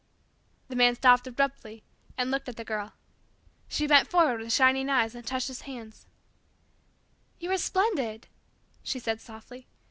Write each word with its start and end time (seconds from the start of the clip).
The 0.67 0.73
Young 0.73 0.77
Man 0.79 0.95
stopped 0.95 1.27
abruptly, 1.27 1.83
and 2.17 2.31
looked 2.31 2.49
at 2.49 2.55
the 2.55 2.63
Girl. 2.65 2.93
She 3.67 3.85
bent 3.85 4.07
forward 4.09 4.39
with 4.41 4.51
shining 4.51 4.89
eyes, 4.89 5.13
and 5.13 5.23
touched 5.23 5.47
his 5.47 5.61
hand. 5.61 5.95
"You 7.37 7.51
are 7.51 7.57
splendid," 7.59 8.25
she 8.81 8.97
said 8.97 9.21
softly. 9.21 9.67